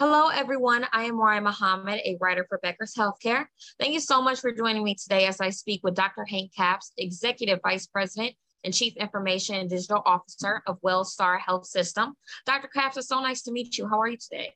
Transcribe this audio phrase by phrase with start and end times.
[0.00, 0.86] Hello, everyone.
[0.94, 3.44] I am Mariah Muhammad, a writer for Becker's Healthcare.
[3.78, 6.24] Thank you so much for joining me today as I speak with Dr.
[6.24, 8.34] Hank Capps, Executive Vice President
[8.64, 12.14] and Chief Information and Digital Officer of WellStar Health System.
[12.46, 12.68] Dr.
[12.68, 13.86] Capps, it's so nice to meet you.
[13.90, 14.54] How are you today?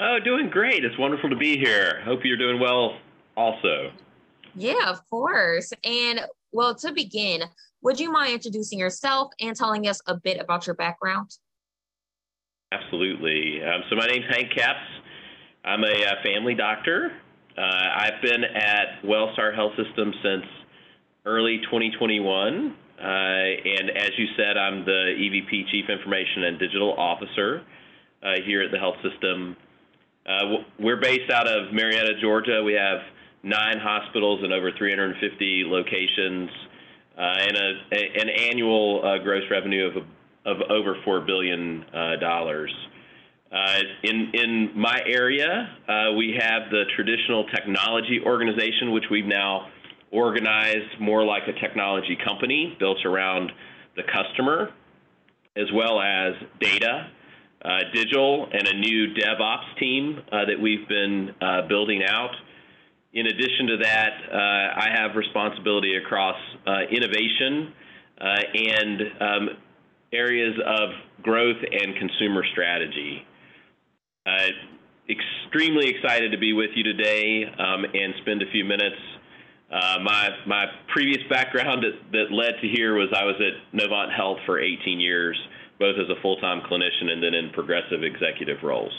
[0.00, 0.84] Oh, doing great.
[0.84, 2.02] It's wonderful to be here.
[2.04, 2.98] Hope you're doing well
[3.36, 3.92] also.
[4.56, 5.72] Yeah, of course.
[5.84, 7.44] And well, to begin,
[7.82, 11.30] would you mind introducing yourself and telling us a bit about your background?
[12.74, 13.62] Absolutely.
[13.62, 14.88] Um, so my name's Hank Capps.
[15.64, 17.12] I'm a, a uh, family doctor.
[17.56, 20.44] Uh, I've been at WellStar Health System since
[21.24, 22.74] early 2021.
[22.98, 27.62] Uh, and as you said, I'm the EVP Chief Information and Digital Officer
[28.22, 29.56] uh, here at the health system.
[30.26, 32.62] Uh, we're based out of Marietta, Georgia.
[32.64, 33.00] We have
[33.44, 36.50] nine hospitals and over 350 locations,
[37.16, 39.96] uh, and a, a, an annual gross revenue of,
[40.44, 41.84] of over $4 billion.
[43.52, 45.76] Uh, in, in my area,
[46.16, 49.68] we have the traditional technology organization, which we've now
[50.14, 53.50] organized more like a technology company built around
[53.96, 54.70] the customer,
[55.56, 57.08] as well as data,
[57.64, 62.34] uh, digital, and a new DevOps team uh, that we've been uh, building out.
[63.12, 67.72] In addition to that, uh, I have responsibility across uh, innovation
[68.20, 69.48] uh, and um,
[70.14, 70.90] areas of
[71.22, 73.26] growth and consumer strategy.
[75.08, 78.96] extremely excited to be with you today um, and spend a few minutes
[79.74, 84.14] uh, my my previous background that, that led to here was I was at Novant
[84.14, 85.36] Health for 18 years,
[85.80, 88.92] both as a full-time clinician and then in progressive executive roles.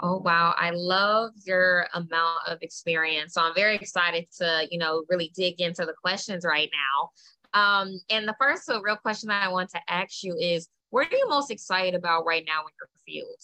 [0.00, 3.34] Oh wow, I love your amount of experience.
[3.34, 7.10] So I'm very excited to, you know, really dig into the questions right now.
[7.54, 11.06] Um, and the first so real question that I want to ask you is, what
[11.06, 13.40] are you most excited about right now in your field?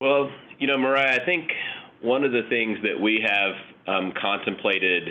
[0.00, 1.50] Well, you know, Mariah, I think
[2.00, 3.54] one of the things that we have
[3.86, 5.08] um, contemplated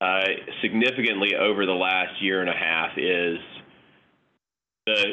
[0.00, 0.24] uh,
[0.60, 3.38] significantly over the last year and a half is
[4.86, 5.04] the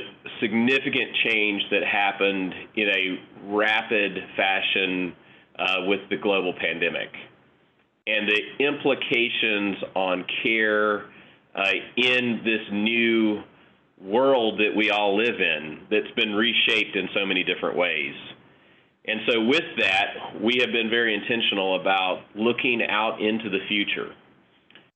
[0.42, 5.14] significant change that happened in a rapid fashion
[5.58, 7.10] uh, with the global pandemic
[8.06, 11.06] and the implications on care
[11.56, 13.42] uh, in this new
[14.02, 18.16] world that we all live in that's been reshaped in so many different ways.
[19.06, 24.14] And so, with that, we have been very intentional about looking out into the future,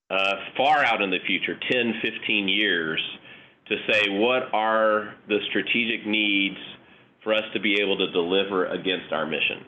[0.09, 3.01] uh, far out in the future, 10, 15 years,
[3.67, 6.57] to say what are the strategic needs
[7.21, 9.65] for us to be able to deliver against our mission?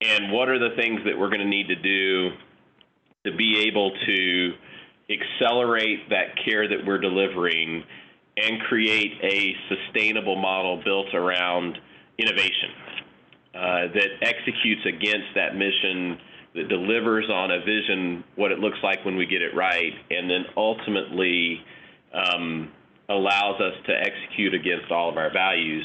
[0.00, 2.30] And what are the things that we're going to need to do
[3.26, 4.52] to be able to
[5.10, 7.82] accelerate that care that we're delivering
[8.36, 11.78] and create a sustainable model built around
[12.18, 12.70] innovation?
[13.54, 16.18] Uh, that executes against that mission,
[16.54, 20.30] that delivers on a vision, what it looks like when we get it right, and
[20.30, 21.60] then ultimately
[22.14, 22.70] um,
[23.08, 25.84] allows us to execute against all of our values.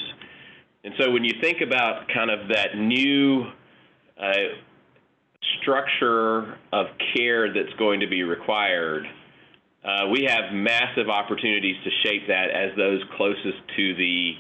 [0.84, 3.46] And so when you think about kind of that new
[4.22, 4.32] uh,
[5.62, 9.06] structure of care that's going to be required,
[9.84, 14.34] uh, we have massive opportunities to shape that as those closest to the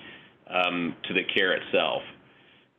[0.50, 2.02] um, to the care itself.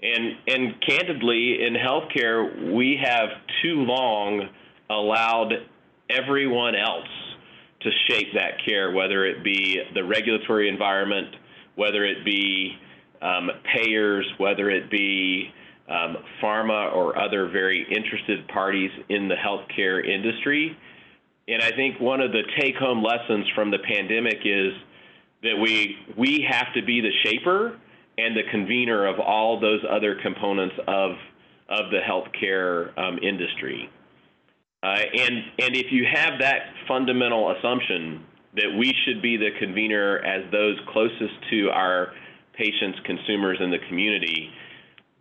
[0.02, 3.30] And, and candidly, in healthcare, we have
[3.62, 4.48] too long
[4.90, 5.52] allowed
[6.10, 7.08] everyone else
[7.80, 11.34] to shape that care, whether it be the regulatory environment,
[11.74, 12.76] whether it be
[13.22, 15.50] um, payers, whether it be
[15.88, 20.76] um, pharma or other very interested parties in the healthcare industry.
[21.46, 24.72] And I think one of the take home lessons from the pandemic is
[25.42, 27.78] that we, we have to be the shaper
[28.16, 31.10] and the convener of all those other components of,
[31.68, 33.90] of the healthcare um, industry.
[34.82, 38.24] Uh, and, and if you have that fundamental assumption
[38.56, 42.12] that we should be the convener as those closest to our
[42.56, 44.50] patients, consumers, and the community,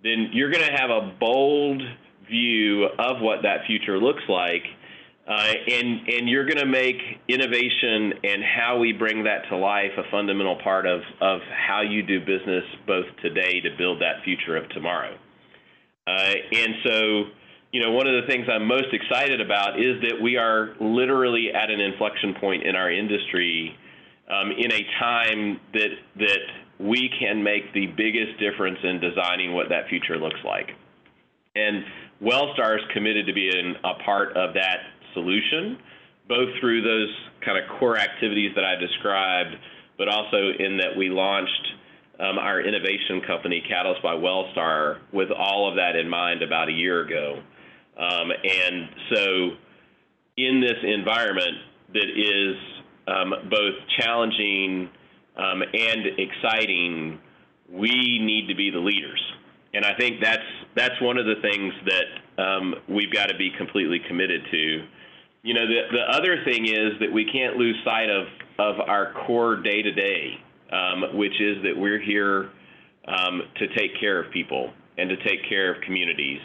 [0.03, 1.81] then you're going to have a bold
[2.29, 4.63] view of what that future looks like
[5.25, 6.97] uh, and, and you're going to make
[7.29, 12.03] innovation and how we bring that to life a fundamental part of, of how you
[12.03, 15.17] do business both today to build that future of tomorrow.
[16.05, 17.23] Uh, and so,
[17.71, 21.53] you know, one of the things I'm most excited about is that we are literally
[21.53, 23.77] at an inflection point in our industry
[24.29, 26.39] um, in a time that, that
[26.83, 30.71] we can make the biggest difference in designing what that future looks like.
[31.55, 31.83] And
[32.21, 34.79] WellStar is committed to being a part of that
[35.13, 35.77] solution,
[36.27, 37.09] both through those
[37.45, 39.55] kind of core activities that I described,
[39.97, 41.67] but also in that we launched
[42.19, 46.71] um, our innovation company, Catalyst by Wellstar, with all of that in mind about a
[46.71, 47.41] year ago.
[47.97, 49.49] Um, and so,
[50.35, 51.57] in this environment
[51.93, 52.55] that is
[53.07, 54.89] um, both challenging
[55.37, 57.19] um, and exciting,
[57.69, 59.21] we need to be the leaders.
[59.73, 60.43] And I think that's
[60.75, 64.85] that's one of the things that um, we've got to be completely committed to.
[65.41, 68.27] You know, the, the other thing is that we can't lose sight of,
[68.59, 70.37] of our core day to day,
[71.13, 72.49] which is that we're here
[73.07, 76.39] um, to take care of people and to take care of communities.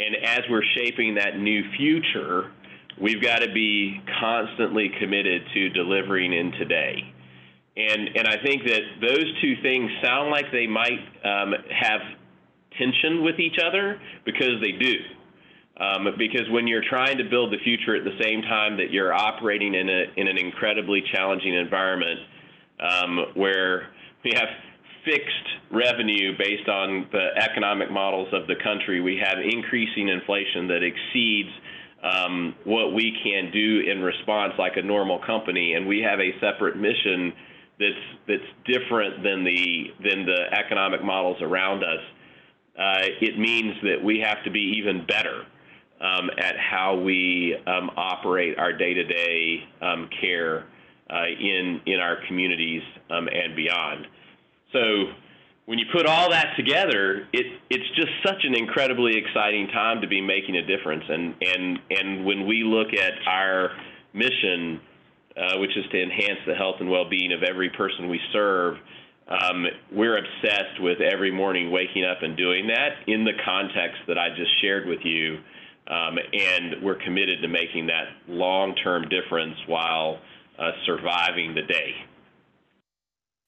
[0.00, 2.52] And as we're shaping that new future,
[3.00, 7.14] we've got to be constantly committed to delivering in today.
[7.76, 12.00] And, and I think that those two things sound like they might um, have
[12.78, 14.94] tension with each other because they do.
[15.78, 19.12] Um, because when you're trying to build the future at the same time that you're
[19.12, 22.20] operating in, a, in an incredibly challenging environment
[22.80, 23.92] um, where
[24.24, 24.48] we have
[25.04, 30.82] fixed revenue based on the economic models of the country, we have increasing inflation that
[30.82, 31.50] exceeds
[32.02, 36.32] um, what we can do in response like a normal company, and we have a
[36.40, 37.32] separate mission
[37.78, 42.00] that's that's different than the than the economic models around us.
[42.78, 45.46] Uh, it means that we have to be even better
[46.00, 50.66] um, at how we um, operate our day-to-day um, care
[51.10, 54.06] uh, in in our communities um, and beyond.
[54.72, 55.06] So
[55.66, 60.06] when you put all that together, it, it's just such an incredibly exciting time to
[60.06, 61.04] be making a difference.
[61.08, 63.70] And, and, and when we look at our
[64.14, 64.80] mission,
[65.36, 68.76] uh, which is to enhance the health and well being of every person we serve,
[69.28, 74.18] um, we're obsessed with every morning waking up and doing that in the context that
[74.18, 75.38] I just shared with you.
[75.88, 80.18] Um, and we're committed to making that long term difference while
[80.58, 81.94] uh, surviving the day.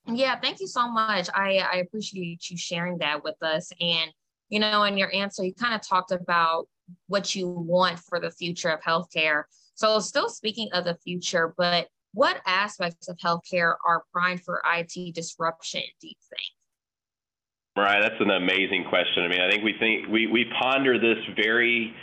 [0.06, 1.28] Yeah, thank you so much.
[1.34, 3.70] I, I appreciate you sharing that with us.
[3.80, 4.10] And,
[4.48, 6.66] you know, in your answer, you kind of talked about
[7.08, 9.44] what you want for the future of healthcare.
[9.78, 15.14] So, still speaking of the future, but what aspects of healthcare are primed for IT
[15.14, 16.50] disruption, do you think?
[17.76, 19.22] Right, that's an amazing question.
[19.22, 21.94] I mean, I think we think we, we ponder this very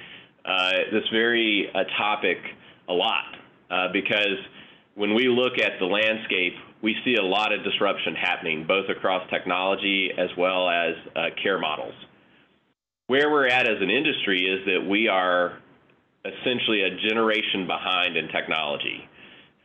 [0.46, 2.38] uh, this very uh, topic
[2.88, 3.26] a lot
[3.70, 4.38] uh, because
[4.94, 9.30] when we look at the landscape, we see a lot of disruption happening, both across
[9.30, 11.96] technology as well as uh, care models.
[13.08, 15.60] Where we're at as an industry is that we are
[16.26, 19.08] essentially a generation behind in technology.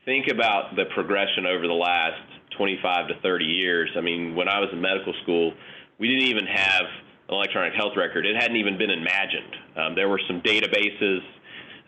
[0.05, 2.21] Think about the progression over the last
[2.57, 3.91] 25 to 30 years.
[3.97, 5.53] I mean, when I was in medical school,
[5.99, 6.85] we didn't even have
[7.29, 8.27] an electronic health record.
[8.27, 9.55] It hadn't even been imagined.
[9.77, 11.21] Um, there were some databases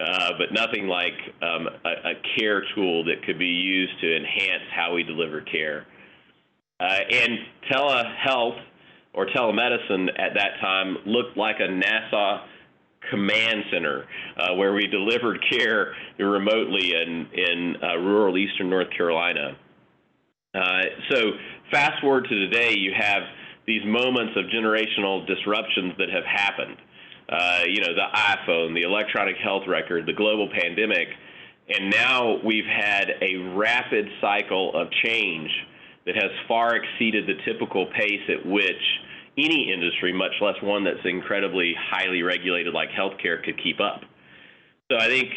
[0.02, 4.64] uh, but nothing like um, a, a, care tool that could be used to enhance
[4.74, 5.86] how we deliver care.
[6.80, 7.38] Uh, and
[7.70, 8.58] telehealth
[9.14, 12.44] or telemedicine at that time looked like a NASA
[13.10, 14.04] command center
[14.36, 19.56] uh, where we delivered care remotely in, in uh, rural eastern North Carolina.
[20.54, 21.32] Uh, so
[21.70, 23.22] fast forward to today, you have
[23.66, 26.76] these moments of generational disruptions that have happened
[27.32, 31.08] uh, you know, the iPhone, the electronic health record, the global pandemic,
[31.68, 35.50] and now we've had a rapid cycle of change
[36.04, 38.82] that has far exceeded the typical pace at which
[39.38, 44.02] any industry, much less one that's incredibly highly regulated like healthcare, could keep up.
[44.90, 45.30] So I think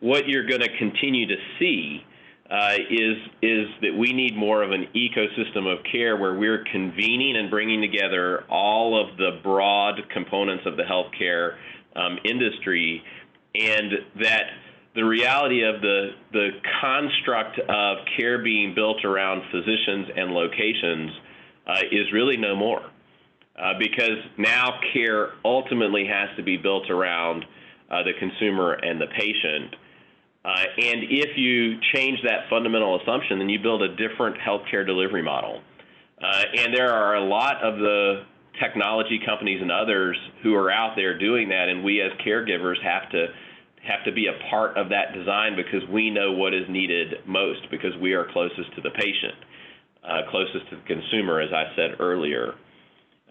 [0.00, 2.04] what you're going to continue to see
[2.50, 7.36] uh, is is that we need more of an ecosystem of care where we're convening
[7.36, 11.56] and bringing together all of the broad components of the healthcare
[11.96, 13.02] um, industry,
[13.54, 14.44] and that
[14.94, 21.10] the reality of the the construct of care being built around physicians and locations
[21.66, 22.82] uh, is really no more,
[23.60, 27.44] uh, because now care ultimately has to be built around
[27.90, 29.76] uh, the consumer and the patient.
[30.44, 35.22] Uh, and if you change that fundamental assumption, then you build a different healthcare delivery
[35.22, 35.60] model.
[36.20, 38.24] Uh, and there are a lot of the
[38.60, 43.10] technology companies and others who are out there doing that, and we as caregivers have
[43.10, 43.26] to
[43.82, 47.68] have to be a part of that design because we know what is needed most
[47.70, 49.34] because we are closest to the patient,
[50.04, 52.54] uh, closest to the consumer, as I said earlier.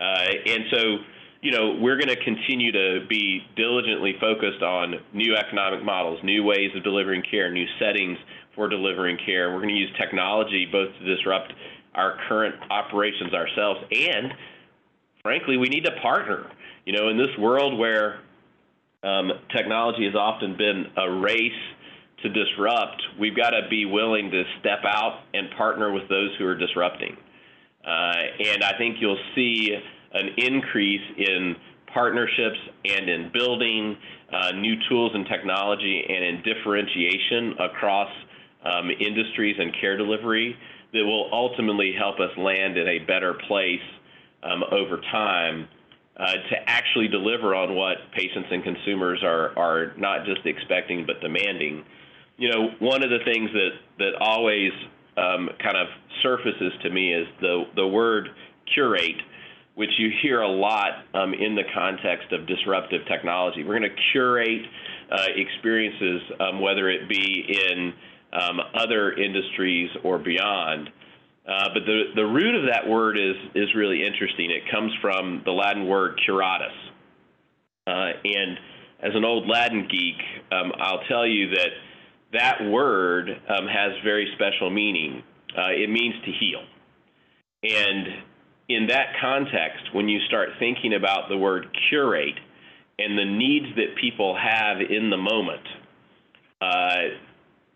[0.01, 0.97] Uh, and so
[1.41, 6.43] you know, we're going to continue to be diligently focused on new economic models, new
[6.43, 8.17] ways of delivering care, new settings
[8.55, 9.49] for delivering care.
[9.49, 11.53] We're going to use technology both to disrupt
[11.95, 14.33] our current operations ourselves and,
[15.23, 16.49] frankly, we need to partner.
[16.85, 18.19] You know, in this world where
[19.03, 21.51] um, technology has often been a race
[22.21, 26.45] to disrupt, we've got to be willing to step out and partner with those who
[26.45, 27.17] are disrupting.
[27.85, 29.75] Uh, and I think you'll see
[30.13, 31.55] an increase in
[31.93, 33.97] partnerships and in building
[34.31, 38.09] uh, new tools and technology and in differentiation across
[38.63, 40.55] um, industries and care delivery
[40.93, 43.81] that will ultimately help us land in a better place
[44.43, 45.67] um, over time
[46.17, 51.19] uh, to actually deliver on what patients and consumers are, are not just expecting but
[51.21, 51.83] demanding.
[52.37, 53.69] You know, one of the things that,
[53.99, 54.71] that always
[55.21, 55.87] um, kind of
[56.23, 58.29] surfaces to me is the, the word
[58.73, 59.21] curate
[59.75, 63.63] which you hear a lot um, in the context of disruptive technology.
[63.63, 64.65] We're going to curate
[65.11, 67.93] uh, experiences, um, whether it be in
[68.33, 70.89] um, other industries or beyond.
[71.47, 74.51] Uh, but the, the root of that word is, is really interesting.
[74.51, 76.75] It comes from the Latin word curatus.
[77.87, 78.57] Uh, and
[79.01, 81.69] as an old Latin geek, um, I'll tell you that
[82.33, 85.23] that word um, has very special meaning.
[85.57, 86.63] Uh, it means to heal.
[87.63, 88.07] And
[88.69, 92.39] in that context, when you start thinking about the word curate
[92.97, 95.67] and the needs that people have in the moment,
[96.61, 96.95] uh,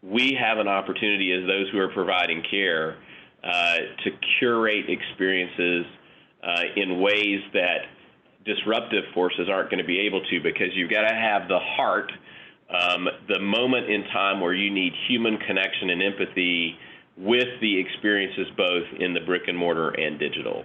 [0.02, 2.98] we have an opportunity as those who are providing care
[3.44, 5.86] uh, to curate experiences
[6.44, 7.86] uh, in ways that
[8.46, 12.12] disruptive forces aren't going to be able to because you've got to have the heart,
[12.70, 16.78] um, the moment in time where you need human connection and empathy
[17.18, 20.64] with the experiences both in the brick and mortar and digital.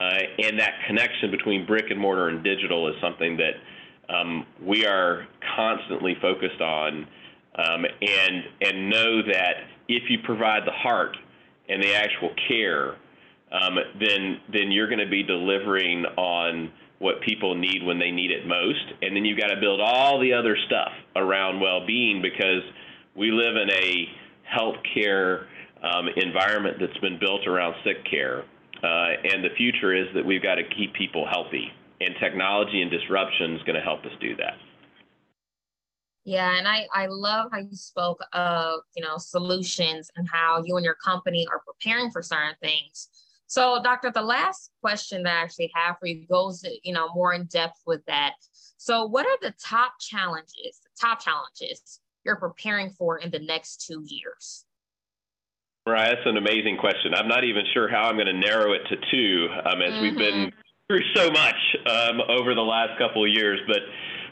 [0.00, 4.84] Uh, and that connection between brick and mortar and digital is something that um, we
[4.84, 5.26] are
[5.56, 7.06] constantly focused on
[7.54, 9.54] um, and, and know that
[9.88, 11.16] if you provide the heart
[11.68, 12.96] and the actual care,
[13.52, 16.72] um, then, then you're going to be delivering on
[17.02, 18.84] what people need when they need it most.
[19.02, 22.62] And then you've got to build all the other stuff around well being because
[23.16, 24.06] we live in a
[24.46, 25.46] healthcare
[25.82, 28.44] um, environment that's been built around sick care.
[28.84, 31.68] Uh, and the future is that we've got to keep people healthy,
[32.00, 34.54] and technology and disruption is going to help us do that.
[36.24, 40.76] Yeah, and I, I love how you spoke of, you know, solutions and how you
[40.76, 43.08] and your company are preparing for certain things.
[43.52, 47.34] So, Doctor, the last question that I actually have for you goes, you know, more
[47.34, 48.32] in depth with that.
[48.78, 53.86] So, what are the top challenges, the top challenges you're preparing for in the next
[53.86, 54.64] two years?
[55.86, 57.12] Right, that's an amazing question.
[57.14, 60.00] I'm not even sure how I'm going to narrow it to two, um, as mm-hmm.
[60.00, 60.58] we've been mm-hmm.
[60.88, 63.60] through so much um, over the last couple of years.
[63.66, 63.82] But,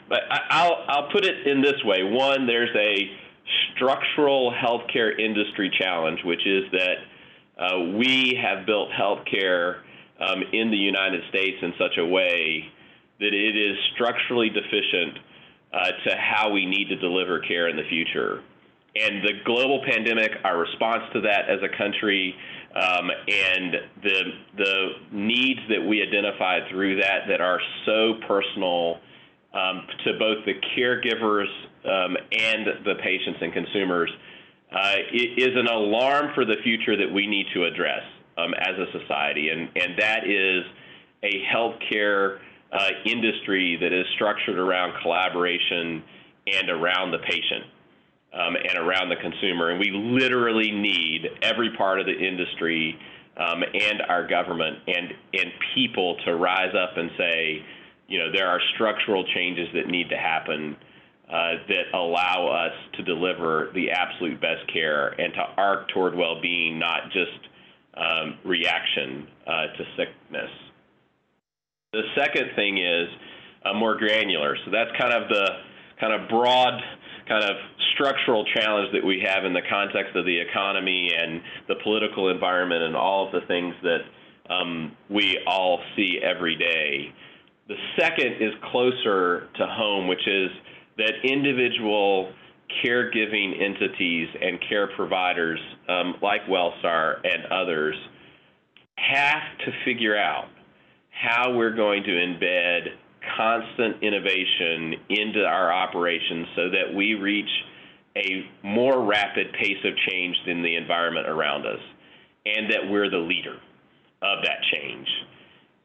[0.09, 3.11] but I, will I'll put it in this way: one, there's a
[3.75, 6.95] structural healthcare industry challenge, which is that
[7.61, 9.81] uh, we have built healthcare
[10.19, 12.65] um, in the United States in such a way
[13.19, 15.19] that it is structurally deficient
[15.71, 18.41] uh, to how we need to deliver care in the future.
[18.95, 22.35] And the global pandemic, our response to that as a country,
[22.75, 24.21] um, and the
[24.57, 28.99] the needs that we identified through that that are so personal
[29.53, 31.47] um, to both the caregivers
[31.85, 34.09] um, and the patients and consumers
[34.71, 38.03] uh, is an alarm for the future that we need to address
[38.37, 40.63] um, as a society, and and that is
[41.23, 42.39] a healthcare
[42.71, 46.03] uh, industry that is structured around collaboration
[46.47, 47.65] and around the patient
[48.33, 49.69] um, and around the consumer.
[49.69, 52.97] And we literally need every part of the industry
[53.37, 57.63] um, and our government and, and people to rise up and say,
[58.07, 60.75] you know, there are structural changes that need to happen
[61.31, 66.77] uh, that allow us to deliver the absolute best care and to arc toward well-being,
[66.77, 67.47] not just
[67.95, 70.49] um, reaction uh, to sickness.
[71.93, 73.07] The second thing is
[73.63, 74.57] uh, more granular.
[74.65, 75.47] So that's kind of the
[75.99, 76.81] kind of broad
[77.27, 77.55] kind of
[77.93, 82.83] structural challenge that we have in the context of the economy and the political environment
[82.83, 83.99] and all of the things that
[84.49, 87.13] um, we all see every day.
[87.67, 90.49] The second is closer to home, which is
[91.01, 92.31] that individual
[92.83, 97.95] caregiving entities and care providers um, like Wellstar and others
[98.95, 100.45] have to figure out
[101.09, 102.87] how we're going to embed
[103.35, 107.49] constant innovation into our operations so that we reach
[108.15, 111.79] a more rapid pace of change than the environment around us,
[112.45, 113.55] and that we're the leader
[114.21, 115.07] of that change.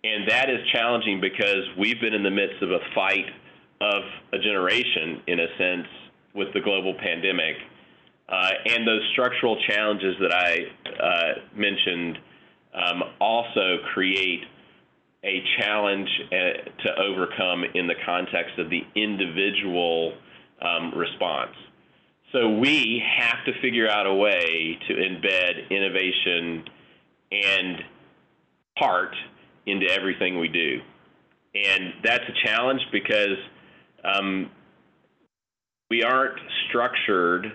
[0.04, 3.26] And that is challenging because we've been in the midst of a fight
[3.80, 4.02] of
[4.32, 5.88] a generation, in a sense,
[6.34, 7.56] with the global pandemic.
[8.28, 10.58] Uh, and those structural challenges that I
[11.00, 12.18] uh, mentioned
[12.74, 14.42] um, also create
[15.24, 16.36] a challenge uh,
[16.84, 20.14] to overcome in the context of the individual
[20.62, 21.54] um, response.
[22.32, 26.64] So we have to figure out a way to embed innovation
[27.30, 27.78] and
[28.76, 29.14] heart
[29.66, 30.80] into everything we do.
[31.54, 33.38] And that's a challenge because
[34.06, 34.50] um,
[35.90, 37.52] we aren't structured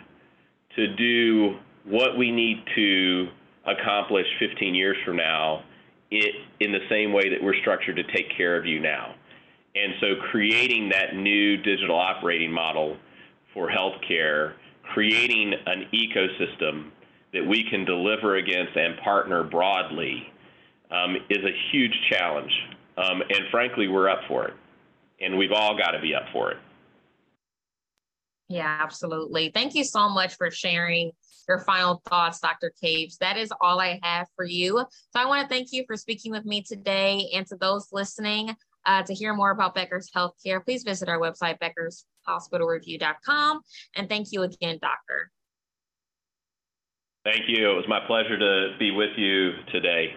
[0.75, 3.27] to do what we need to
[3.65, 5.63] accomplish 15 years from now
[6.09, 9.15] it, in the same way that we're structured to take care of you now.
[9.75, 12.97] And so creating that new digital operating model
[13.53, 14.53] for healthcare,
[14.93, 16.91] creating an ecosystem
[17.33, 20.27] that we can deliver against and partner broadly
[20.91, 22.51] um, is a huge challenge.
[22.97, 24.53] Um, and frankly, we're up for it.
[25.21, 26.57] And we've all got to be up for it.
[28.49, 29.51] Yeah, absolutely.
[29.53, 31.11] Thank you so much for sharing
[31.47, 32.73] your final thoughts, Dr.
[32.81, 33.17] Capps.
[33.17, 34.79] That is all I have for you.
[34.79, 37.29] So I want to thank you for speaking with me today.
[37.33, 41.57] And to those listening, uh, to hear more about Becker's Healthcare, please visit our website,
[41.59, 43.61] beckershospitalreview.com.
[43.95, 45.31] And thank you again, Doctor.
[47.23, 47.71] Thank you.
[47.71, 50.15] It was my pleasure to be with you today.